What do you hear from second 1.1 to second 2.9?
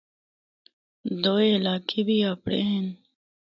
دوئے علاقے بی آپنڑے ہن۔